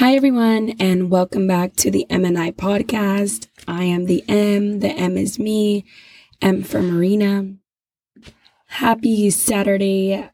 [0.00, 3.48] Hi, everyone, and welcome back to the M and I podcast.
[3.68, 5.84] I am the M, the M is me,
[6.40, 7.52] M for Marina.
[8.68, 10.26] Happy Saturday,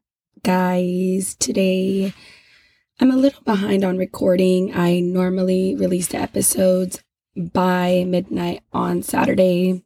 [0.44, 1.34] guys.
[1.34, 2.14] Today,
[3.00, 4.72] I'm a little behind on recording.
[4.72, 7.02] I normally release the episodes
[7.34, 9.82] by midnight on Saturday,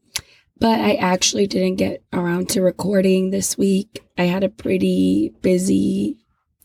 [0.59, 4.05] but I actually didn't get around to recording this week.
[4.19, 6.19] I had a pretty busy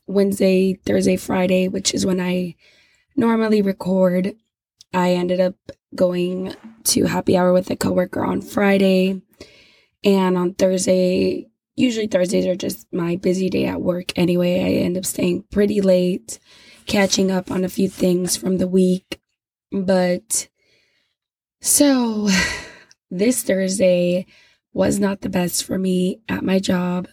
[0.06, 2.56] Wednesday, Thursday, Friday, which is when I
[3.16, 4.36] normally record.
[4.94, 5.56] I ended up
[5.94, 9.22] going to happy hour with a coworker on Friday.
[10.04, 14.62] And on Thursday, usually Thursdays are just my busy day at work anyway.
[14.62, 16.40] I end up staying pretty late,
[16.86, 19.20] catching up on a few things from the week.
[19.72, 20.48] But
[21.62, 22.30] so
[23.12, 24.28] this Thursday
[24.74, 27.08] was not the best for me at my job.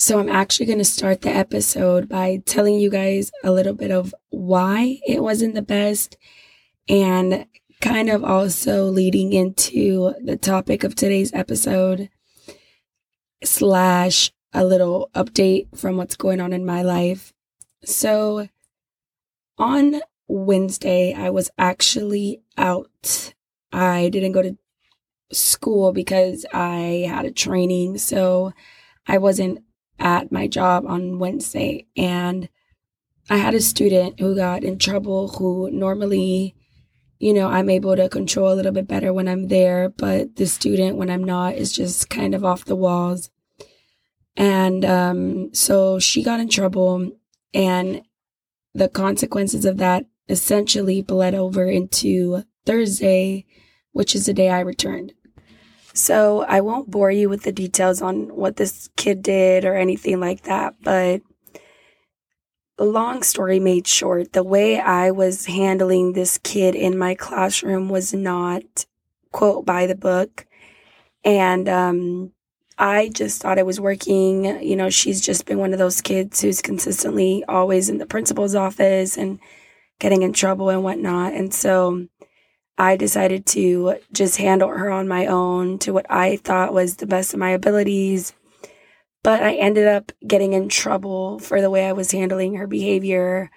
[0.00, 3.90] So I'm actually going to start the episode by telling you guys a little bit
[3.90, 6.16] of why it wasn't the best
[6.88, 7.44] and
[7.82, 12.08] kind of also leading into the topic of today's episode
[13.44, 17.34] slash a little update from what's going on in my life.
[17.84, 18.48] So
[19.58, 23.34] on Wednesday, I was actually out.
[23.70, 24.56] I didn't go to
[25.30, 27.98] school because I had a training.
[27.98, 28.54] So
[29.06, 29.62] I wasn't
[30.00, 32.48] at my job on Wednesday and
[33.30, 36.56] I had a student who got in trouble who normally,
[37.20, 40.46] you know, I'm able to control a little bit better when I'm there, but the
[40.46, 43.30] student when I'm not is just kind of off the walls.
[44.36, 47.12] And um, so she got in trouble,
[47.54, 48.02] and
[48.74, 53.46] the consequences of that essentially bled over into Thursday,
[53.92, 55.12] which is the day I returned.
[55.92, 60.20] So I won't bore you with the details on what this kid did or anything
[60.20, 61.22] like that, but
[62.84, 68.14] long story made short, the way I was handling this kid in my classroom was
[68.14, 68.86] not
[69.32, 70.46] quote by the book.
[71.24, 72.32] And um,
[72.78, 74.62] I just thought I was working.
[74.62, 78.54] You know, she's just been one of those kids who's consistently always in the principal's
[78.54, 79.38] office and
[79.98, 81.34] getting in trouble and whatnot.
[81.34, 82.06] And so
[82.80, 87.06] I decided to just handle her on my own to what I thought was the
[87.06, 88.32] best of my abilities.
[89.22, 93.50] But I ended up getting in trouble for the way I was handling her behavior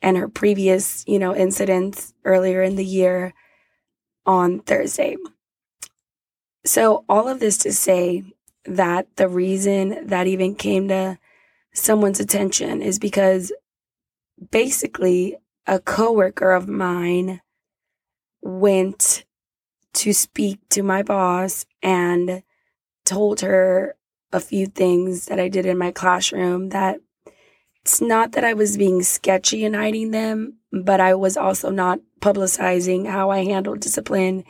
[0.00, 3.34] and her previous, you know, incidents earlier in the year
[4.24, 5.18] on Thursday.
[6.64, 8.22] So, all of this to say
[8.64, 11.18] that the reason that even came to
[11.74, 13.52] someone's attention is because
[14.50, 15.36] basically
[15.66, 17.42] a coworker of mine
[18.42, 19.24] went
[19.92, 22.42] to speak to my boss and
[23.04, 23.96] told her
[24.32, 27.00] a few things that I did in my classroom that
[27.82, 31.98] it's not that I was being sketchy and hiding them, but I was also not
[32.20, 34.44] publicizing how I handled discipline,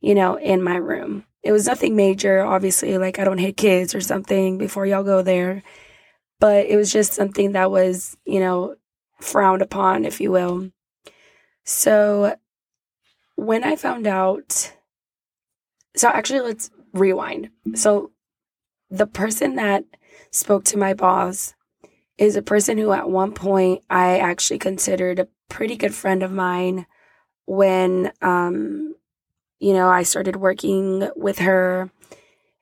[0.00, 1.24] you know, in my room.
[1.42, 5.22] It was nothing major, obviously, like I don't hit kids or something before y'all go
[5.22, 5.62] there,
[6.40, 8.76] but it was just something that was, you know,
[9.20, 10.70] frowned upon, if you will.
[11.64, 12.36] So
[13.38, 14.72] when I found out,
[15.94, 17.50] so actually, let's rewind.
[17.76, 18.10] So,
[18.90, 19.84] the person that
[20.32, 21.54] spoke to my boss
[22.18, 26.32] is a person who, at one point, I actually considered a pretty good friend of
[26.32, 26.86] mine
[27.46, 28.96] when, um,
[29.60, 31.92] you know, I started working with her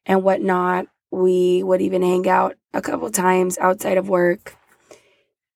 [0.04, 0.88] and whatnot.
[1.10, 4.58] We would even hang out a couple times outside of work.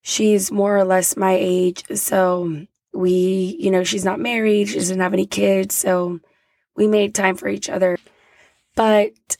[0.00, 5.00] She's more or less my age, so we, you know, she's not married, she doesn't
[5.00, 6.20] have any kids, so
[6.76, 7.98] we made time for each other.
[8.74, 9.36] But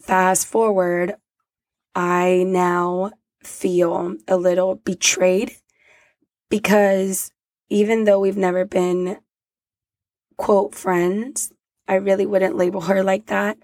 [0.00, 1.14] fast forward,
[1.94, 3.12] I now
[3.42, 5.56] feel a little betrayed
[6.48, 7.32] because
[7.68, 9.18] even though we've never been
[10.36, 11.52] quote friends,
[11.86, 13.58] I really wouldn't label her like that.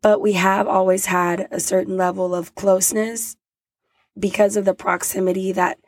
[0.00, 3.36] But we have always had a certain level of closeness
[4.18, 5.78] because of the proximity that,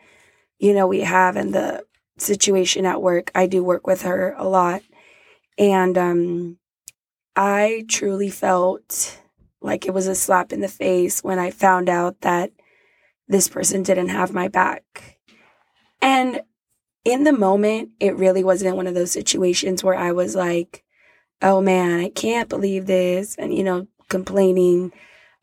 [0.58, 1.84] you know, we have and the
[2.20, 3.30] situation at work.
[3.34, 4.82] I do work with her a lot.
[5.58, 6.58] And um,
[7.36, 9.20] I truly felt
[9.60, 12.50] like it was a slap in the face when I found out that
[13.28, 15.18] this person didn't have my back.
[16.00, 16.40] And
[17.04, 20.84] in the moment, it really wasn't one of those situations where I was like,
[21.42, 24.92] oh man, I can't believe this, and, you know, complaining.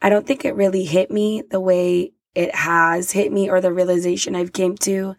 [0.02, 3.74] I don't think it really hit me the way it has hit me or the
[3.74, 5.16] realization I've came to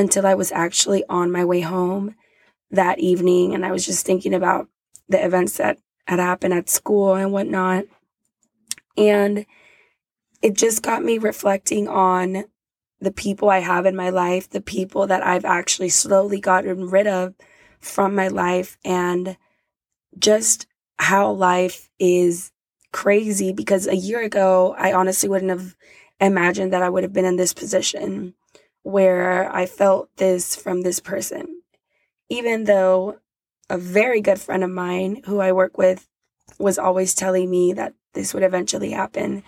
[0.00, 2.14] until I was actually on my way home
[2.70, 3.54] that evening.
[3.54, 4.66] And I was just thinking about
[5.10, 5.76] the events that
[6.06, 7.84] had happened at school and whatnot.
[8.96, 9.44] And
[10.40, 12.44] it just got me reflecting on
[12.98, 17.06] the people I have in my life, the people that I've actually slowly gotten rid
[17.06, 17.34] of
[17.78, 19.36] from my life, and
[20.18, 20.66] just
[20.98, 22.52] how life is
[22.92, 25.76] crazy because a year ago, I honestly wouldn't have
[26.20, 28.34] imagined that I would have been in this position
[28.82, 31.62] where I felt this from this person.
[32.28, 33.18] Even though
[33.68, 36.08] a very good friend of mine who I work with
[36.58, 39.42] was always telling me that this would eventually happen.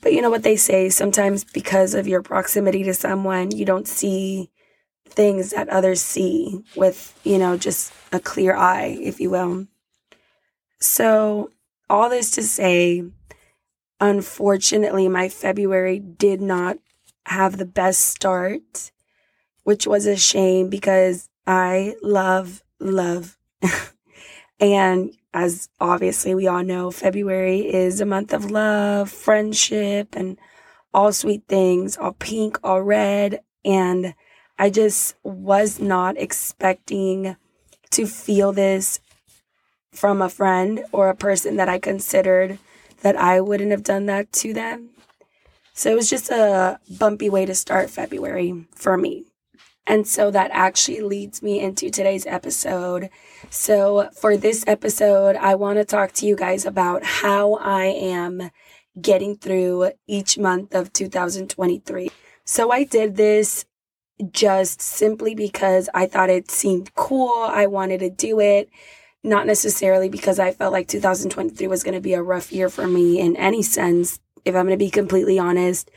[0.00, 3.88] But you know what they say sometimes because of your proximity to someone, you don't
[3.88, 4.50] see
[5.08, 9.66] things that others see with, you know, just a clear eye, if you will.
[10.78, 11.50] So,
[11.88, 13.04] all this to say,
[14.00, 16.78] unfortunately, my February did not
[17.26, 18.92] have the best start,
[19.64, 23.36] which was a shame because I love, love.
[24.60, 30.38] and as obviously we all know, February is a month of love, friendship, and
[30.94, 33.40] all sweet things, all pink, all red.
[33.64, 34.14] And
[34.56, 37.36] I just was not expecting
[37.90, 39.00] to feel this
[39.92, 42.58] from a friend or a person that I considered
[43.02, 44.90] that I wouldn't have done that to them.
[45.76, 49.26] So it was just a bumpy way to start February for me.
[49.86, 53.10] And so that actually leads me into today's episode.
[53.50, 58.50] So, for this episode, I want to talk to you guys about how I am
[59.00, 62.10] getting through each month of 2023.
[62.44, 63.66] So, I did this
[64.32, 67.34] just simply because I thought it seemed cool.
[67.38, 68.70] I wanted to do it
[69.22, 72.86] not necessarily because I felt like 2023 was going to be a rough year for
[72.86, 75.90] me in any sense, if I'm going to be completely honest.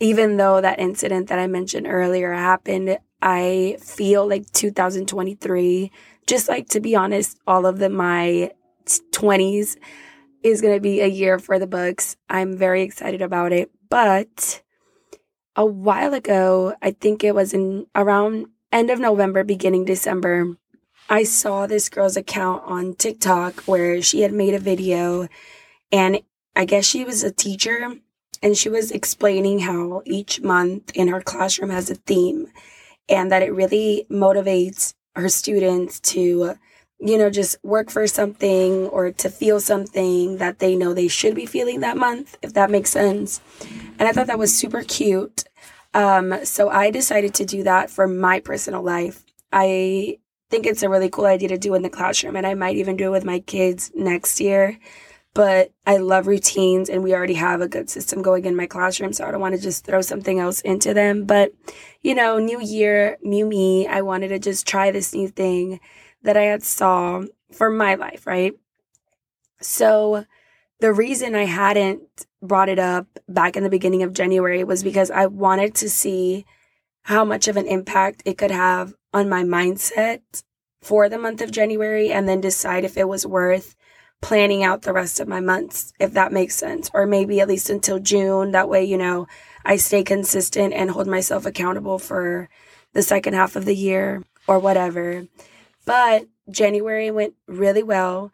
[0.00, 5.92] Even though that incident that I mentioned earlier happened, I feel like 2023,
[6.26, 8.50] just like to be honest, all of the my
[8.86, 9.76] 20s
[10.42, 12.16] is going to be a year for the books.
[12.28, 13.70] I'm very excited about it.
[13.88, 14.62] But
[15.54, 20.56] a while ago, I think it was in around end of November, beginning December,
[21.08, 25.28] I saw this girl's account on TikTok where she had made a video
[25.90, 26.20] and
[26.54, 27.94] I guess she was a teacher
[28.42, 32.48] and she was explaining how each month in her classroom has a theme
[33.08, 36.54] and that it really motivates her students to
[37.02, 41.34] you know just work for something or to feel something that they know they should
[41.34, 43.40] be feeling that month if that makes sense.
[43.98, 45.44] And i thought that was super cute.
[45.94, 49.24] Um, so i decided to do that for my personal life.
[49.52, 50.18] I
[50.50, 52.96] think it's a really cool idea to do in the classroom and I might even
[52.96, 54.78] do it with my kids next year.
[55.32, 59.12] But I love routines and we already have a good system going in my classroom,
[59.12, 61.24] so I don't want to just throw something else into them.
[61.24, 61.52] But,
[62.02, 65.78] you know, new year, new me, I wanted to just try this new thing
[66.22, 67.22] that I had saw
[67.52, 68.54] for my life, right?
[69.60, 70.24] So
[70.80, 75.10] the reason I hadn't brought it up back in the beginning of January was because
[75.10, 76.44] I wanted to see
[77.02, 80.20] how much of an impact it could have on my mindset
[80.80, 83.76] for the month of January and then decide if it was worth
[84.20, 87.70] planning out the rest of my months, if that makes sense, or maybe at least
[87.70, 88.52] until June.
[88.52, 89.26] That way, you know,
[89.64, 92.48] I stay consistent and hold myself accountable for
[92.92, 95.26] the second half of the year or whatever.
[95.84, 98.32] But January went really well.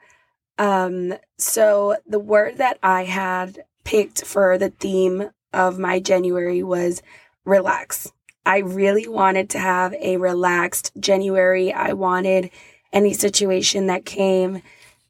[0.59, 7.03] Um, so the word that I had picked for the theme of my January was
[7.45, 8.13] relax.
[8.45, 11.73] I really wanted to have a relaxed January.
[11.73, 12.51] I wanted
[12.93, 14.63] any situation that came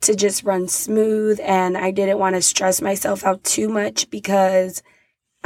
[0.07, 4.83] to just run smooth and I didn't want to stress myself out too much because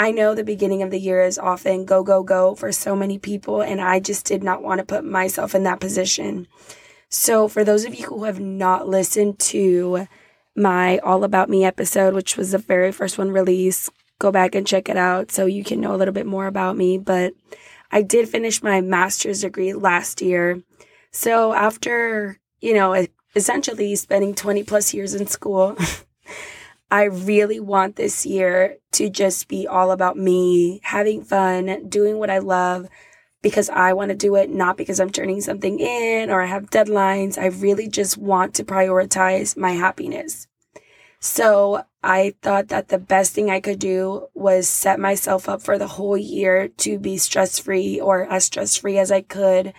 [0.00, 3.18] I know the beginning of the year is often go, go, go for so many
[3.18, 6.46] people, and I just did not want to put myself in that position.
[7.10, 10.06] So, for those of you who have not listened to
[10.56, 14.66] my All About Me episode, which was the very first one released, go back and
[14.66, 16.96] check it out so you can know a little bit more about me.
[16.96, 17.34] But
[17.90, 20.62] I did finish my master's degree last year.
[21.10, 22.94] So after, you know,
[23.34, 25.76] essentially spending 20 plus years in school,
[26.90, 32.30] I really want this year to just be all about me, having fun, doing what
[32.30, 32.88] I love
[33.42, 36.70] because I want to do it, not because I'm turning something in or I have
[36.70, 37.38] deadlines.
[37.38, 40.46] I really just want to prioritize my happiness.
[41.20, 45.78] So I thought that the best thing I could do was set myself up for
[45.78, 49.74] the whole year to be stress free or as stress free as I could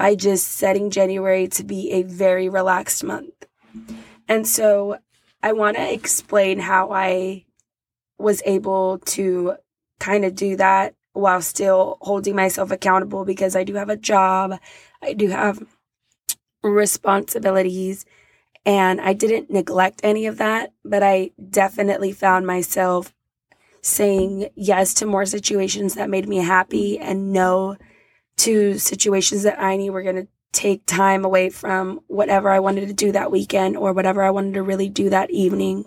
[0.00, 3.46] by just setting January to be a very relaxed month.
[4.26, 4.96] And so
[5.42, 7.44] I want to explain how I
[8.16, 9.56] was able to
[9.98, 14.58] kind of do that while still holding myself accountable because I do have a job,
[15.02, 15.62] I do have
[16.62, 18.06] responsibilities
[18.64, 23.12] and I didn't neglect any of that, but I definitely found myself
[23.82, 27.76] saying yes to more situations that made me happy and no
[28.40, 32.88] to situations that I knew were going to take time away from whatever I wanted
[32.88, 35.84] to do that weekend or whatever I wanted to really do that evening.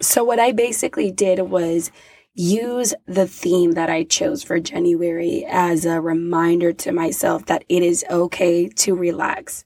[0.00, 1.90] So, what I basically did was
[2.34, 7.82] use the theme that I chose for January as a reminder to myself that it
[7.82, 9.64] is okay to relax.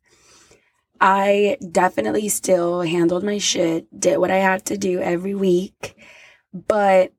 [1.00, 5.96] I definitely still handled my shit, did what I had to do every week.
[6.52, 7.12] But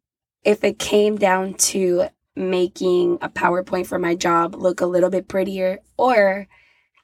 [0.44, 5.28] if it came down to making a PowerPoint for my job look a little bit
[5.28, 6.48] prettier or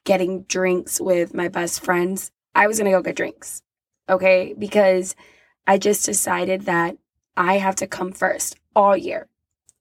[0.03, 3.61] getting drinks with my best friends, I was going to go get drinks.
[4.09, 4.55] Okay.
[4.57, 5.15] Because
[5.65, 6.97] I just decided that
[7.35, 9.27] I have to come first all year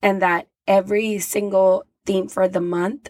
[0.03, 3.09] and that every single theme for the month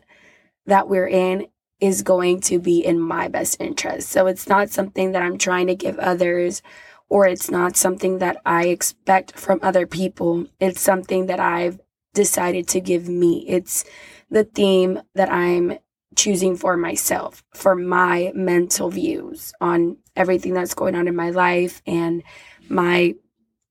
[0.66, 1.47] that we're in
[1.81, 4.09] is going to be in my best interest.
[4.09, 6.62] So it's not something that I'm trying to give others
[7.09, 10.47] or it's not something that I expect from other people.
[10.59, 11.81] It's something that I've
[12.16, 13.44] decided to give me.
[13.46, 13.85] It's
[14.28, 15.78] the theme that I'm
[16.16, 21.82] choosing for myself, for my mental views on everything that's going on in my life
[21.87, 22.25] and
[22.68, 23.14] my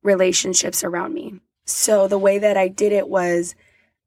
[0.03, 1.41] relationships around me.
[1.65, 3.55] So the way that I did it was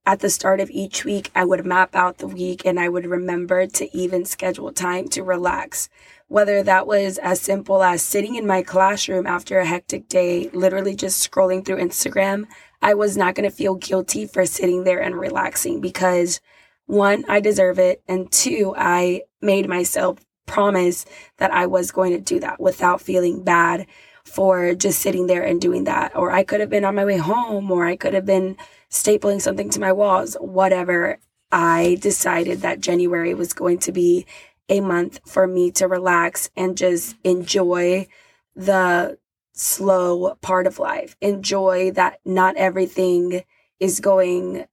[0.07, 3.05] at the start of each week, I would map out the week and I would
[3.05, 5.91] remember to even schedule time to relax.
[6.29, 10.95] Whether that was as simple as sitting in my classroom after a hectic day, literally
[10.95, 12.47] just scrolling through Instagram,
[12.81, 16.41] I was not going to feel guilty for sitting there and relaxing because
[16.87, 18.03] one, I deserve it.
[18.09, 21.05] And two, I made myself promise
[21.37, 23.87] that I was going to do that without feeling bad
[24.25, 26.17] for just sitting there and doing that.
[26.17, 28.57] Or I could have been on my way home, or I could have been
[28.91, 31.19] stapling something to my walls, whatever.
[31.51, 34.27] I decided that January was going to be
[34.69, 38.07] a month for me to relax and just enjoy
[38.55, 39.19] the
[39.59, 41.17] slow part of life.
[41.21, 43.43] Enjoy that not everything
[43.81, 44.67] is going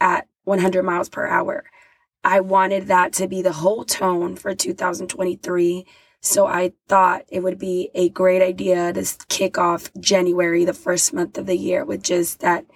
[0.00, 1.64] at 100 miles per hour.
[2.24, 5.86] I wanted that to be the whole tone for 2023.
[6.20, 11.12] So I thought it would be a great idea to kick off January, the first
[11.12, 12.66] month of the year, with just that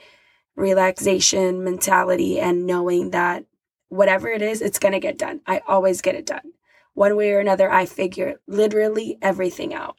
[0.54, 3.44] relaxation mentality and knowing that
[3.88, 5.40] whatever it is, it's going to get done.
[5.48, 6.52] I always get it done.
[6.94, 9.96] One way or another, I figure literally everything out.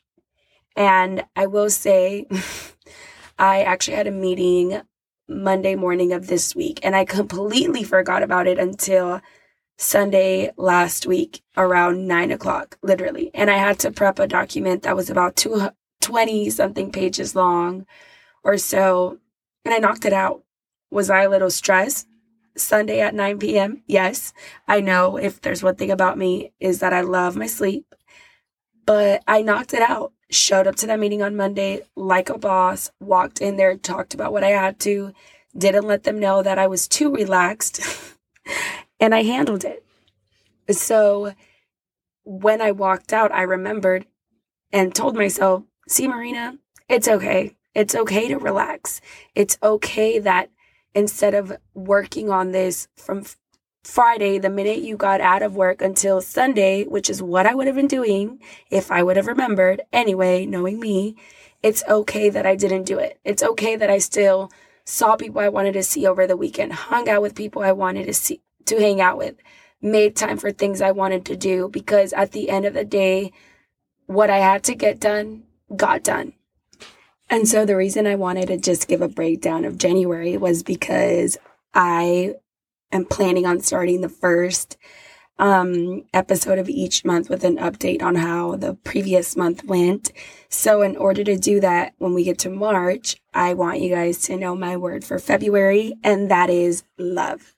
[0.75, 2.27] And I will say,
[3.39, 4.81] I actually had a meeting
[5.27, 9.21] Monday morning of this week, and I completely forgot about it until
[9.77, 13.31] Sunday last week around nine o'clock, literally.
[13.33, 15.69] And I had to prep a document that was about two,
[16.01, 17.85] 20 something pages long
[18.43, 19.19] or so,
[19.65, 20.43] and I knocked it out.
[20.91, 22.07] Was I a little stressed?
[22.57, 23.83] Sunday at 9 p.m.
[23.87, 24.33] Yes,
[24.67, 27.95] I know if there's one thing about me is that I love my sleep,
[28.85, 30.11] but I knocked it out.
[30.31, 34.31] Showed up to that meeting on Monday like a boss, walked in there, talked about
[34.31, 35.13] what I had to,
[35.57, 37.81] didn't let them know that I was too relaxed,
[39.00, 39.85] and I handled it.
[40.69, 41.33] So
[42.23, 44.05] when I walked out, I remembered
[44.71, 46.57] and told myself, see, Marina,
[46.88, 47.55] it's okay.
[47.73, 49.01] It's okay to relax.
[49.35, 50.50] It's okay that
[50.93, 53.23] instead of working on this from
[53.83, 57.67] Friday, the minute you got out of work until Sunday, which is what I would
[57.67, 59.81] have been doing if I would have remembered.
[59.91, 61.15] Anyway, knowing me,
[61.63, 63.19] it's okay that I didn't do it.
[63.23, 64.51] It's okay that I still
[64.85, 68.05] saw people I wanted to see over the weekend, hung out with people I wanted
[68.05, 69.35] to see to hang out with,
[69.81, 73.31] made time for things I wanted to do because at the end of the day,
[74.05, 75.43] what I had to get done
[75.75, 76.33] got done.
[77.29, 81.38] And so the reason I wanted to just give a breakdown of January was because
[81.73, 82.35] I
[82.91, 84.77] am planning on starting the first
[85.39, 90.12] um, episode of each month with an update on how the previous month went.
[90.50, 94.21] So, in order to do that, when we get to March, I want you guys
[94.24, 97.55] to know my word for February, and that is love.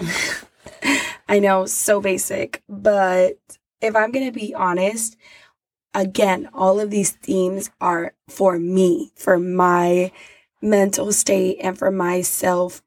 [1.28, 3.38] I know, so basic, but
[3.80, 5.16] if I'm going to be honest,
[5.94, 10.10] again, all of these themes are for me, for my
[10.62, 12.82] mental state and for my self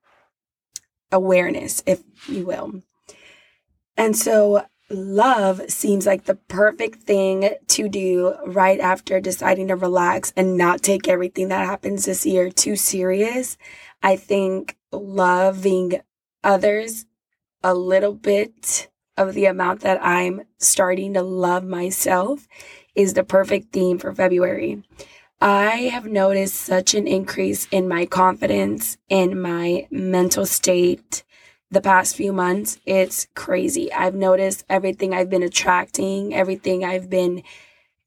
[1.14, 2.82] awareness, if you will.
[3.96, 10.34] And so love seems like the perfect thing to do right after deciding to relax
[10.36, 13.58] and not take everything that happens this year too serious.
[14.02, 16.02] I think loving
[16.44, 17.06] others
[17.64, 22.48] a little bit of the amount that I'm starting to love myself
[22.96, 24.84] is the perfect theme for February.
[25.46, 31.26] I have noticed such an increase in my confidence, in my mental state
[31.70, 32.80] the past few months.
[32.86, 33.92] It's crazy.
[33.92, 37.44] I've noticed everything I've been attracting, everything I've been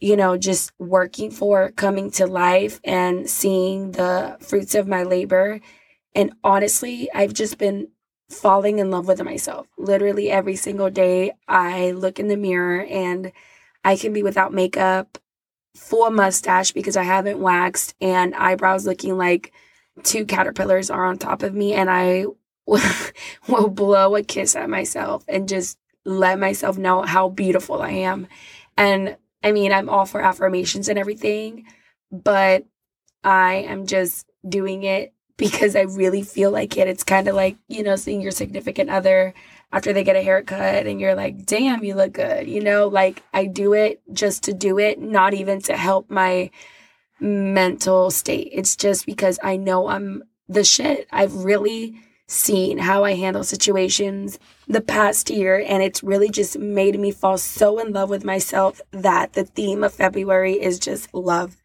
[0.01, 5.61] you know, just working for coming to life and seeing the fruits of my labor.
[6.15, 7.89] And honestly, I've just been
[8.31, 9.67] falling in love with myself.
[9.79, 13.33] Literally every single day, I look in the mirror and
[13.85, 15.19] I can be without makeup,
[15.77, 19.53] full mustache because I haven't waxed, and eyebrows looking like
[20.03, 21.75] two caterpillars are on top of me.
[21.75, 22.27] And I
[23.49, 28.27] will blow a kiss at myself and just let myself know how beautiful I am.
[28.77, 31.65] And I mean, I'm all for affirmations and everything,
[32.11, 32.65] but
[33.23, 36.89] I am just doing it because I really feel like it.
[36.89, 39.35] It's kind of like, you know, seeing your significant other
[39.73, 42.49] after they get a haircut and you're like, damn, you look good.
[42.49, 46.51] You know, like I do it just to do it, not even to help my
[47.21, 48.51] mental state.
[48.53, 51.09] It's just because I know I'm the shit.
[51.11, 56.99] I've really seen how I handle situations the past year, and it's really just made
[56.99, 61.57] me fall so in love with myself that the theme of February is just love.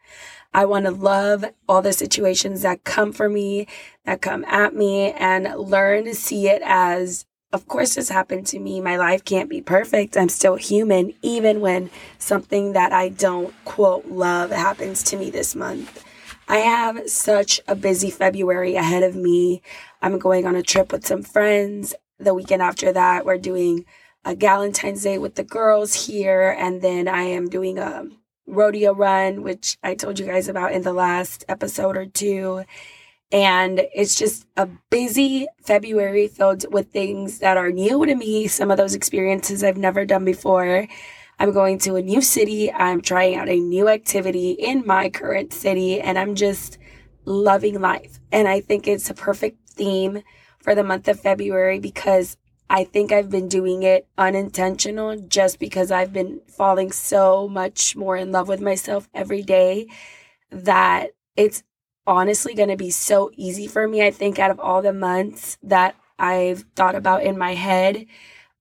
[0.54, 3.68] I want to love all the situations that come for me,
[4.06, 8.60] that come at me, and learn to see it as, of course, this happened to
[8.60, 8.80] me.
[8.80, 10.16] My life can't be perfect.
[10.16, 15.56] I'm still human, even when something that I don't quote love happens to me this
[15.56, 16.04] month.
[16.48, 19.62] I have such a busy February ahead of me.
[20.02, 21.94] I'm going on a trip with some friends.
[22.20, 23.86] The weekend after that, we're doing
[24.24, 28.06] a Galentine's Day with the girls here, and then I am doing a
[28.48, 32.64] rodeo run, which I told you guys about in the last episode or two.
[33.32, 38.72] And it's just a busy February filled with things that are new to me, some
[38.72, 40.88] of those experiences I've never done before.
[41.40, 42.72] I'm going to a new city.
[42.72, 46.78] I'm trying out a new activity in my current city, and I'm just
[47.26, 48.20] loving life.
[48.32, 50.24] And I think it's a perfect theme
[50.60, 52.38] for the month of February because
[52.70, 58.16] I think I've been doing it unintentional just because I've been falling so much more
[58.16, 59.88] in love with myself every day
[60.52, 61.64] that it's
[62.08, 64.06] honestly going to be so easy for me.
[64.06, 68.06] I think out of all the months that I've thought about in my head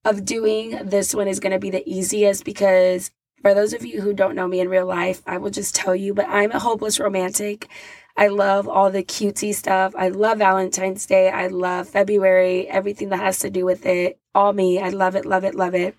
[0.05, 3.11] of doing, this one is going to be the easiest because
[3.43, 5.95] for those of you who don't know me in real life, I will just tell
[5.95, 7.69] you, but I'm a hopeless romantic.
[8.17, 9.95] I love all the cutesy stuff.
[9.97, 11.31] I love Valentine's Day.
[11.31, 14.19] I love February, everything that has to do with it.
[14.35, 14.79] All me.
[14.79, 15.97] I love it, love it, love it.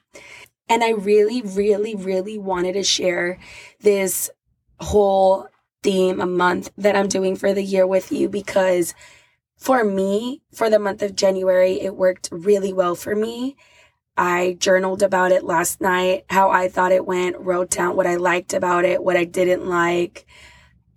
[0.70, 3.40] And I really, really, really wanted to share
[3.82, 4.30] this
[4.80, 5.48] whole
[5.84, 8.94] theme a month that I'm doing for the year with you because
[9.58, 13.56] for me, for the month of January, it worked really well for me.
[14.18, 18.16] I journaled about it last night, how I thought it went, wrote down what I
[18.16, 20.26] liked about it, what I didn't like.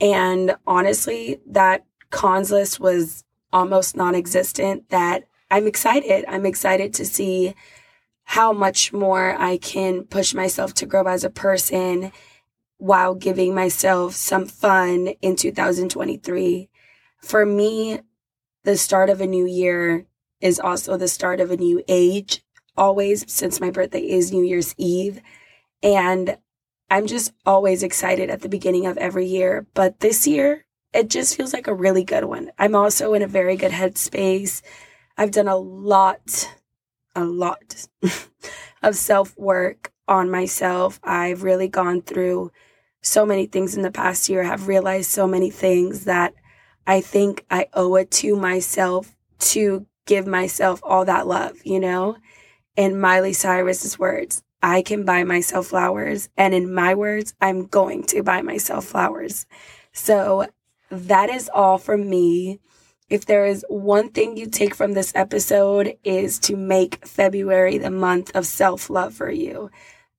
[0.01, 4.91] And honestly, that cons list was almost non existent.
[4.91, 6.25] That I'm excited.
[6.29, 7.55] I'm excited to see
[8.25, 12.13] how much more I can push myself to grow as a person
[12.85, 16.69] while giving myself some fun in 2023.
[17.23, 18.01] For me,
[18.65, 20.05] the start of a new year
[20.43, 22.45] is also the start of a new age,
[22.77, 25.23] always, since my birthday is New Year's Eve.
[25.83, 26.37] And
[26.91, 29.67] I'm just always excited at the beginning of every year.
[29.73, 32.51] But this year, it just feels like a really good one.
[32.59, 34.61] I'm also in a very good headspace.
[35.17, 36.51] I've done a lot,
[37.17, 37.87] a lot
[38.83, 41.01] of self work on myself.
[41.03, 42.53] I've really gone through
[43.05, 46.33] so many things in the past year, have realized so many things that
[46.87, 52.17] I think I owe it to myself to give myself all that love, you know?
[52.77, 56.31] In Miley Cyrus's words, I can buy myself flowers.
[56.37, 59.47] And in my words, I'm going to buy myself flowers.
[59.93, 60.47] So
[60.91, 62.61] that is all from me.
[63.11, 67.91] If there is one thing you take from this episode is to make February the
[67.91, 69.71] month of self-love for you.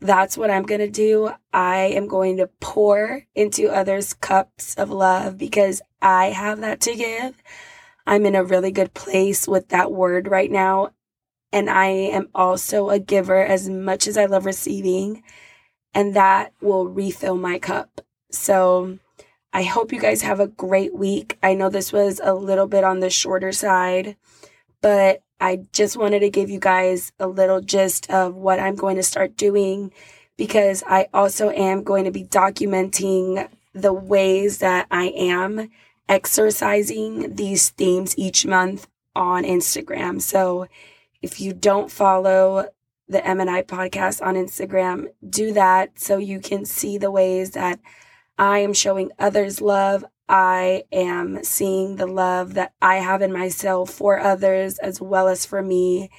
[0.01, 1.31] That's what I'm going to do.
[1.53, 6.95] I am going to pour into others cups of love because I have that to
[6.95, 7.41] give.
[8.05, 10.91] I'm in a really good place with that word right now
[11.55, 15.23] and I am also a giver as much as I love receiving.
[15.93, 18.01] And that will refill my cup.
[18.29, 18.99] So
[19.53, 21.37] I hope you guys have a great week.
[21.41, 24.17] I know this was a little bit on the shorter side,
[24.81, 28.95] but I just wanted to give you guys a little gist of what I'm going
[28.95, 29.93] to start doing
[30.37, 35.69] because I also am going to be documenting the ways that I am
[36.09, 40.19] exercising these themes each month on Instagram.
[40.19, 40.65] So
[41.21, 42.69] if you don't follow
[43.07, 47.79] the M&I podcast on Instagram, do that so you can see the ways that
[48.35, 50.03] I am showing others love.
[50.27, 55.45] I am seeing the love that I have in myself for others as well as
[55.45, 56.09] for me.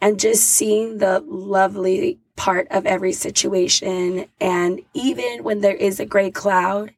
[0.00, 4.26] And just seeing the lovely part of every situation.
[4.40, 6.92] And even when there is a gray cloud,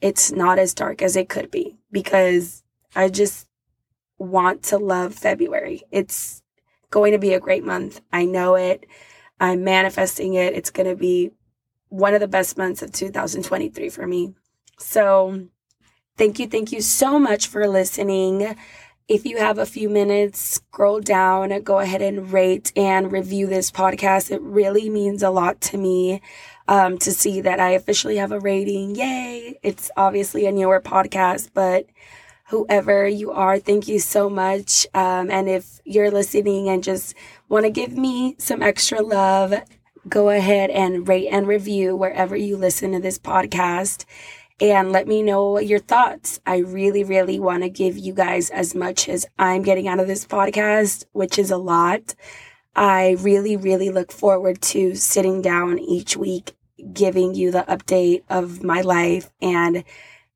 [0.00, 2.62] it's not as dark as it could be because
[2.96, 3.46] I just
[4.18, 5.82] want to love February.
[5.90, 6.42] It's
[6.90, 8.00] going to be a great month.
[8.12, 8.86] I know it.
[9.38, 10.54] I'm manifesting it.
[10.54, 11.30] It's going to be
[11.88, 14.34] one of the best months of 2023 for me.
[14.78, 15.48] So,
[16.20, 18.54] thank you, thank you so much for listening.
[19.08, 23.70] If you have a few minutes, scroll down, go ahead and rate and review this
[23.70, 24.30] podcast.
[24.30, 26.20] It really means a lot to me
[26.68, 28.96] um, to see that I officially have a rating.
[28.96, 29.58] Yay!
[29.62, 31.86] It's obviously a newer podcast, but
[32.48, 34.86] whoever you are, thank you so much.
[34.92, 37.14] Um, and if you're listening and just
[37.48, 39.54] want to give me some extra love,
[40.06, 44.04] go ahead and rate and review wherever you listen to this podcast
[44.60, 46.40] and let me know your thoughts.
[46.46, 50.06] I really, really want to give you guys as much as I'm getting out of
[50.06, 52.14] this podcast, which is a lot.
[52.76, 56.56] I really, really look forward to sitting down each week,
[56.92, 59.84] giving you the update of my life and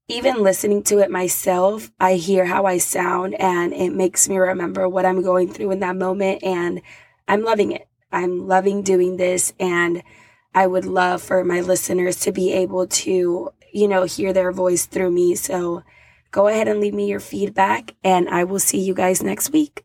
[0.08, 4.87] even listening to it myself, I hear how I sound and it makes me remember
[4.88, 6.42] what I'm going through in that moment.
[6.42, 6.82] And
[7.26, 7.88] I'm loving it.
[8.12, 9.54] I'm loving doing this.
[9.58, 10.02] And
[10.54, 14.87] I would love for my listeners to be able to you know, hear their voice
[14.87, 15.34] through me.
[15.34, 15.82] So
[16.30, 19.84] go ahead and leave me your feedback, and I will see you guys next week.